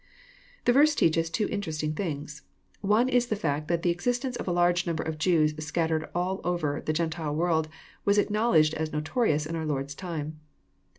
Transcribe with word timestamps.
The 0.65 0.73
verse 0.73 0.95
teaches 0.95 1.29
two 1.29 1.47
interesting 1.49 1.93
things. 1.93 2.41
One 2.81 3.07
is 3.07 3.27
the 3.27 3.35
fact 3.35 3.67
that 3.67 3.83
the 3.83 3.91
existence 3.91 4.35
of 4.35 4.47
a 4.47 4.51
large 4.51 4.87
number 4.87 5.03
of 5.03 5.19
Jews 5.19 5.53
scattered 5.63 6.09
all 6.15 6.41
over 6.43 6.81
the 6.83 6.91
Gentile 6.91 7.35
world 7.35 7.69
was 8.03 8.17
acknowledged 8.17 8.73
as 8.73 8.91
notorious 8.91 9.45
in 9.45 9.55
our 9.55 9.63
Lord's 9.67 9.93
time. 9.93 10.39